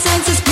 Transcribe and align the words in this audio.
Senses. 0.00 0.49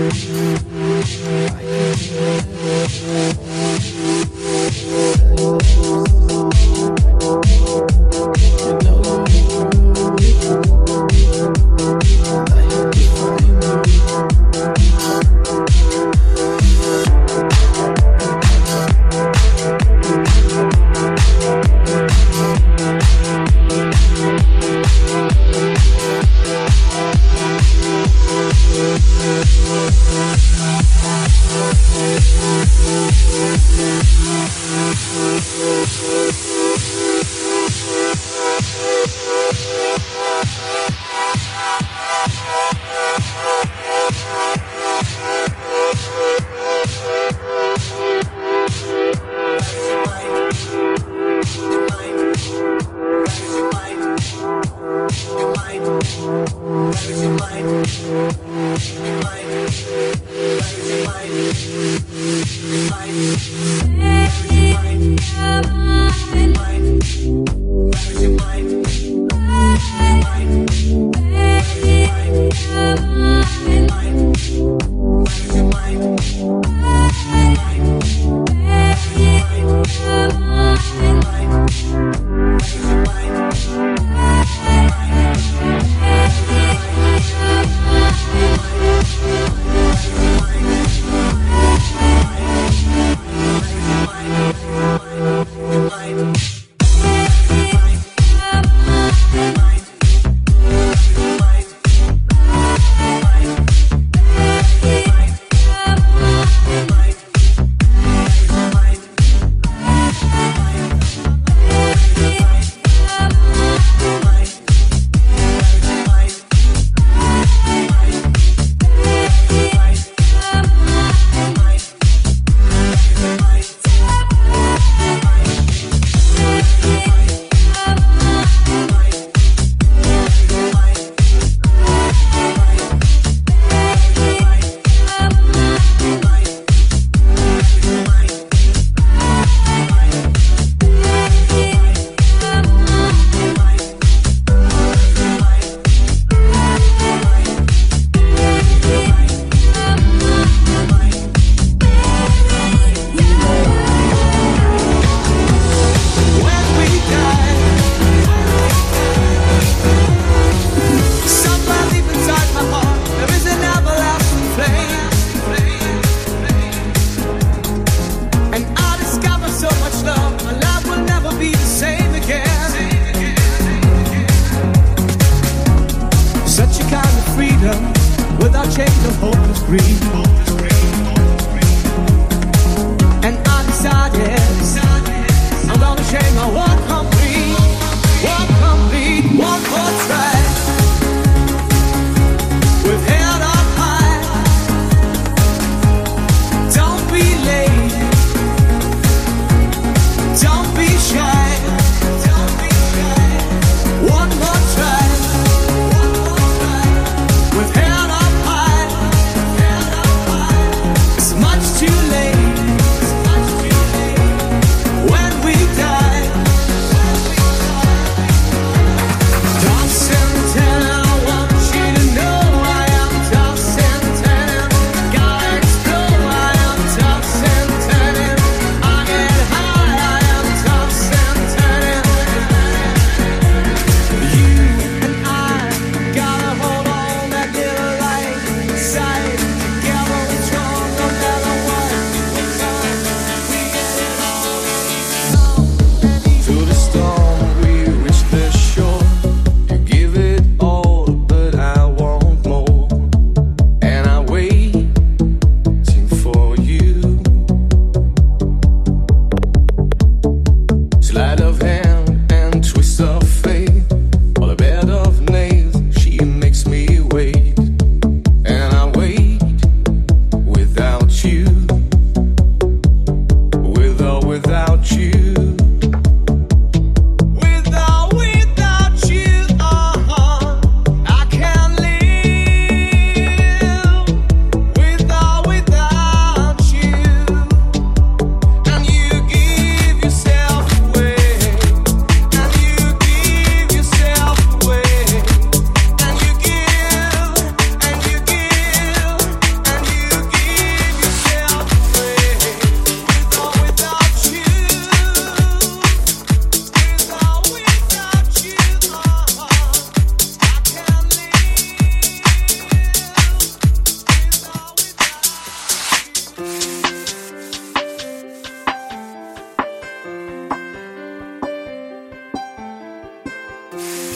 I 0.00 0.10
can. 1.96 3.27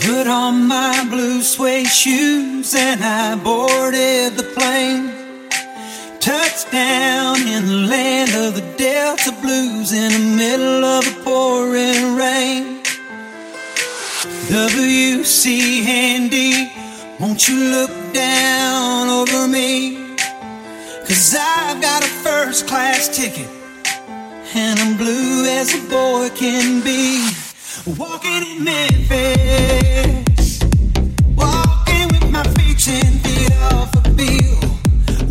put 0.05 0.26
on 0.26 0.66
my 0.66 1.07
blue 1.11 1.42
suede 1.42 1.86
shoes 1.86 2.74
and 2.74 3.05
I 3.05 3.36
boarded 3.36 4.36
the 4.36 4.48
plane. 4.55 5.12
Touchdown 6.18 7.36
in 7.46 7.66
the 7.66 7.86
land 7.88 8.30
of 8.34 8.55
the 8.55 8.66
Delta 8.76 9.32
Blues 9.40 9.92
in 9.92 10.11
the 10.12 10.36
middle 10.36 10.84
of 10.84 11.07
a 11.07 11.22
pouring 11.22 12.16
rain. 12.16 12.82
WC 14.50 15.82
Handy, 15.82 16.72
won't 17.20 17.48
you 17.48 17.59
look 17.70 17.90
down 18.12 19.09
over 19.09 19.46
me? 19.46 20.16
Cause 21.07 21.36
I've 21.38 21.80
got 21.80 22.03
a 22.03 22.09
first 22.09 22.66
class 22.66 23.09
ticket 23.09 23.48
and 24.55 24.80
I'm 24.80 24.96
blue 24.96 25.46
as 25.46 25.74
a 25.74 25.88
boy 25.88 26.28
can 26.34 26.82
be. 26.82 27.41
Walking 27.84 28.46
in 28.46 28.62
Memphis, 28.62 30.60
walking 31.36 32.08
with 32.12 32.30
my 32.30 32.44
feet 32.54 32.86
in 32.86 33.20
the 33.24 33.52
off 33.72 33.92
a. 34.06 34.60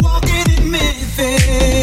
Walking 0.04 0.58
in 0.58 0.70
Memphis. 0.70 1.81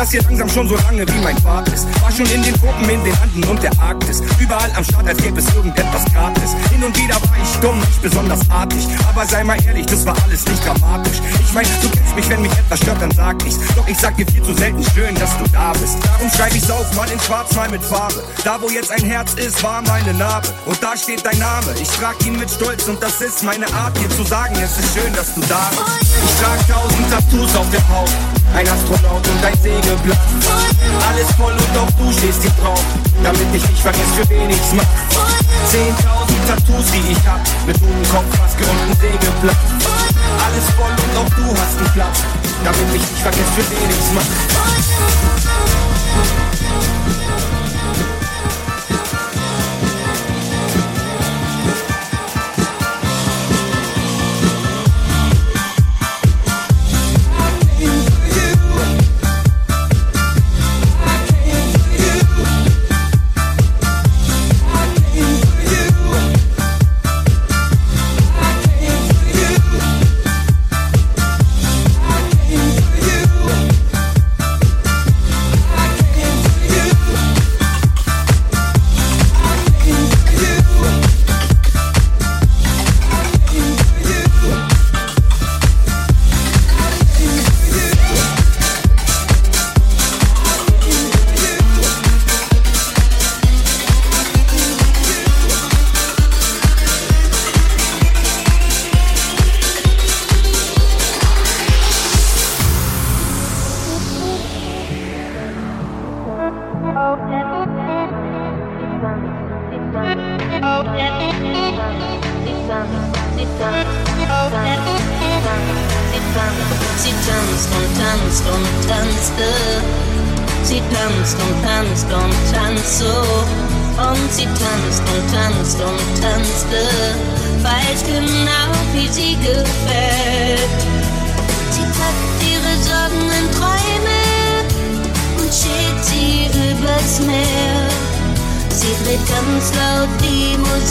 Das 0.00 0.12
hier 0.12 0.22
langsam 0.22 0.48
schon 0.48 0.66
so 0.66 0.76
lange, 0.76 1.06
wie 1.06 1.20
mein 1.20 1.36
Vater 1.42 1.74
ist. 1.74 1.86
War 2.00 2.10
schon 2.10 2.24
in 2.26 2.42
den 2.42 2.54
Tropen, 2.54 2.88
in 2.88 3.04
den 3.04 3.14
Anden 3.20 3.44
und 3.44 3.62
der 3.62 3.70
Arktis. 3.78 4.22
Überall 4.38 4.70
am 4.74 4.82
Start, 4.82 5.06
als 5.06 5.22
gäbe 5.22 5.38
es 5.38 5.54
irgendetwas 5.54 6.04
gratis. 6.14 6.56
Hin 6.72 6.82
und 6.82 6.96
wieder 6.96 7.16
war 7.16 7.36
ich 7.42 7.60
dumm, 7.60 7.78
nicht 7.78 8.00
besonders 8.00 8.40
artig. 8.48 8.88
Aber 9.06 9.26
sei 9.26 9.44
mal 9.44 9.62
ehrlich, 9.66 9.84
das 9.84 10.06
war 10.06 10.16
alles 10.24 10.46
nicht 10.46 10.64
dramatisch. 10.66 11.20
Ich 11.44 11.52
mein, 11.52 11.66
du 11.82 11.90
kennst 11.90 12.16
mich, 12.16 12.30
wenn 12.30 12.40
mich 12.40 12.52
etwas 12.52 12.78
stört, 12.78 13.02
dann 13.02 13.10
sag 13.10 13.44
ich's. 13.46 13.58
Doch 13.76 13.86
ich 13.86 13.98
sag 13.98 14.16
dir 14.16 14.26
viel 14.26 14.42
zu 14.42 14.54
selten 14.54 14.82
schön, 14.94 15.14
dass 15.16 15.36
du 15.36 15.44
da 15.52 15.72
bist. 15.72 15.98
Darum 16.02 16.30
schreib 16.30 16.54
ich's 16.54 16.70
auf, 16.70 16.96
mal 16.96 17.10
in 17.10 17.20
schwarz, 17.20 17.54
mal 17.54 17.68
mit 17.68 17.82
Farbe. 17.82 18.24
Da, 18.42 18.56
wo 18.58 18.70
jetzt 18.70 18.90
ein 18.90 19.04
Herz 19.04 19.34
ist, 19.34 19.62
war 19.62 19.82
meine 19.82 20.14
Narbe. 20.14 20.48
Und 20.64 20.82
da 20.82 20.96
steht 20.96 21.26
dein 21.26 21.38
Name. 21.38 21.74
Ich 21.78 21.88
trag 21.90 22.16
ihn 22.24 22.38
mit 22.38 22.50
Stolz 22.50 22.88
und 22.88 23.02
das 23.02 23.20
ist 23.20 23.44
meine 23.44 23.66
Art, 23.74 23.94
dir 23.98 24.08
zu 24.08 24.24
sagen, 24.24 24.54
es 24.64 24.78
ist 24.78 24.94
schön, 24.94 25.12
dass 25.12 25.34
du 25.34 25.42
da 25.42 25.68
bist. 25.70 26.14
Ich 26.24 26.40
trag 26.40 26.68
tausend 26.68 27.10
Tattoos 27.10 27.54
auf 27.54 27.68
der 27.70 27.86
Haut. 27.86 28.39
Ein 28.54 28.68
Astronaut 28.68 29.26
und 29.26 29.44
ein 29.44 29.58
Sägeblatt. 29.62 30.18
Alles 31.08 31.30
voll 31.36 31.52
und 31.52 31.78
auch 31.78 31.90
du 31.98 32.12
stehst 32.12 32.42
hier 32.42 32.50
drauf. 32.62 32.84
Damit 33.22 33.46
ich 33.54 33.68
nicht 33.68 33.82
vergesse, 33.82 34.14
für 34.16 34.28
wen 34.28 34.50
ich's 34.50 34.72
mach. 34.72 34.84
Zehntausend 35.70 36.46
Tattoos, 36.46 36.90
die 36.92 37.12
ich 37.12 37.26
hab. 37.26 37.40
Mit 37.66 37.80
hohem 37.80 38.02
Kopf, 38.10 38.38
Maske 38.38 38.64
und 38.64 38.80
ein 38.80 38.96
Sägeblatt. 39.00 39.56
Alles 40.44 40.66
voll 40.76 40.90
und 40.90 41.16
auch 41.18 41.30
du 41.36 41.46
hast 41.60 41.78
einen 41.78 41.92
Platz. 41.92 42.18
Damit 42.64 42.94
ich 42.94 43.00
nicht 43.00 43.22
vergesse, 43.22 43.52
für 43.56 43.70
wen 43.70 43.90
ich's 43.90 44.10
mach. 44.14 44.28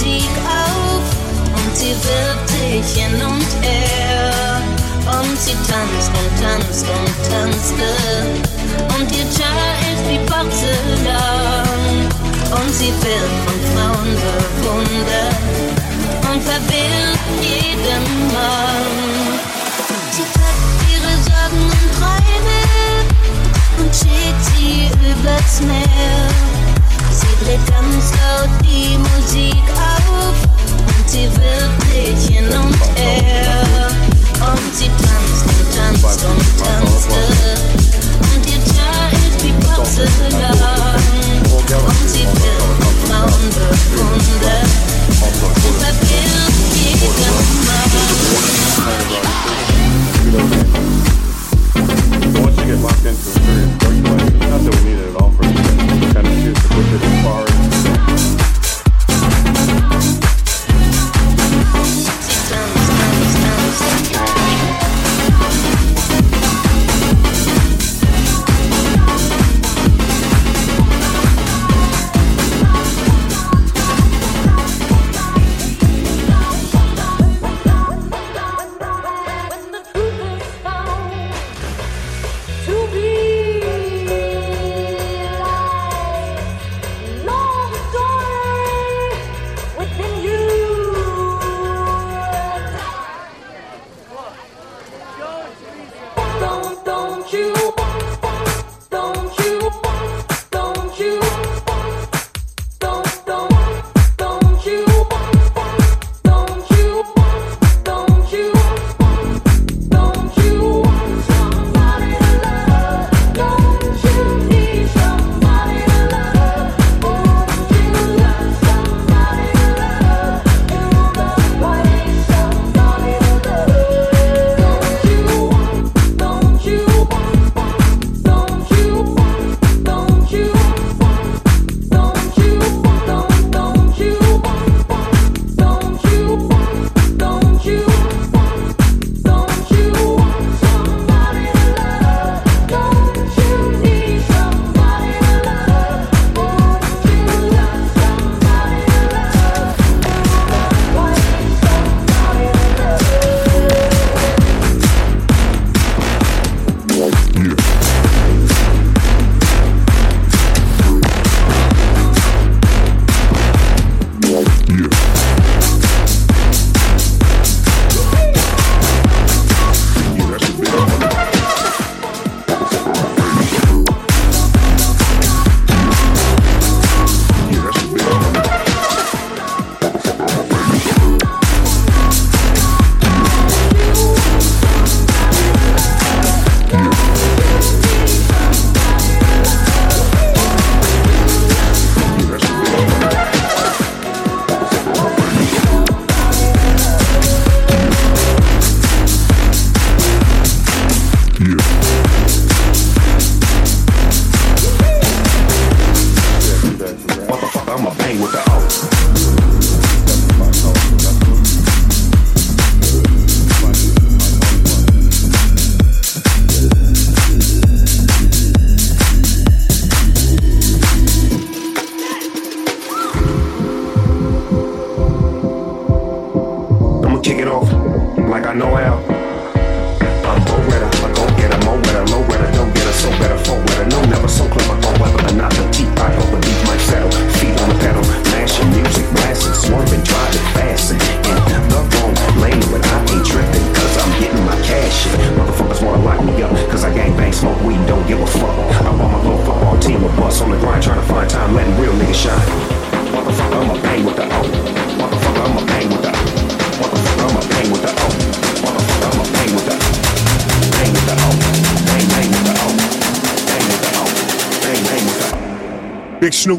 Musik 0.10 0.30
auf 0.48 1.06
und 1.54 1.78
sie 1.78 1.94
wirft 1.94 2.50
sich 2.50 3.04
hin 3.04 3.14
und 3.22 3.50
her. 3.64 4.62
Und 5.06 5.40
sie 5.40 5.54
tanzt 5.70 6.10
und 6.10 6.32
tanzt 6.42 6.86
und 6.88 7.14
tanzte. 7.30 7.90
Und 8.98 9.12
ihr 9.16 9.28
Char 9.36 9.76
ist 9.92 10.04
wie 10.10 10.20
Porzellan. 10.26 11.80
Und 12.58 12.74
sie 12.74 12.92
wird 13.04 13.34
von 13.46 13.60
Frauen 13.72 14.12
bewundert 14.58 15.36
und 16.32 16.42
verwirrt 16.42 17.20
jeden 17.42 18.34
Mann. 18.34 19.40
Sie 20.12 20.26
packt 20.34 20.80
ihre 20.90 21.14
Sorgen 21.28 21.64
und 21.66 21.88
Träume 22.00 22.62
und 23.78 23.92
schickt 23.94 24.44
sie 24.56 24.90
übers 25.08 25.62
Meer. 25.62 26.59
Sie 27.20 27.36
dreht 27.46 27.66
ganz 27.68 28.12
laut 28.18 28.50
die 28.64 28.98
Musik 28.98 29.64
auf 29.76 30.38
und 30.88 31.10
sie 31.10 31.28
wirft 31.36 31.82
sich 31.92 32.36
hin 32.36 32.48
und 32.48 32.80
her. 32.98 33.90
Und 34.40 34.76
sie 34.76 34.88
tanzt 34.88 35.46
und 35.46 35.68
tanzt 35.76 36.24
und 36.24 36.44
tanzte. 36.64 37.22
Und 38.34 38.44
ihr 38.48 38.58
ist 38.58 39.44
wie 39.44 39.54
Porzellan. 39.66 41.00
Und 41.70 42.10
sie 42.10 42.26
wird 42.26 42.64
von 42.80 42.96
Frauen 43.06 43.46
bewundert 43.52 44.70
und 45.22 45.36
verwirrt 45.36 46.00
jeden 46.10 46.50
So 52.20 52.42
once 52.42 52.58
you 52.58 52.66
get 52.66 52.80
locked 52.80 53.06
into 53.06 53.10
a 53.10 53.16
serious 53.16 53.78
drug 53.78 54.06
collection, 54.06 54.40
not 54.40 54.62
that 54.62 54.76
we 54.76 54.90
need 54.90 55.00
it 55.00 55.10
at 55.10 55.22
all 55.22 55.32
for 55.32 55.44
but 55.44 56.14
kind 56.14 56.28
of 56.28 56.34
choose 56.44 56.60
to 56.62 56.68
push 56.68 56.92
it 56.94 57.02
as 57.02 57.24
far 57.24 57.44
as 57.44 58.69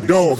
Dogg. 0.07 0.40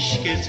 Hab 0.00 0.39